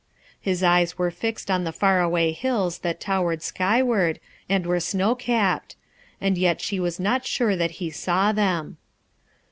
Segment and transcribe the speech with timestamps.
[0.39, 5.13] His eyes were feed on the far away hills that towered skyward, and were snow
[5.13, 5.75] capped;
[6.19, 8.77] and yet she was not sure that he saw them.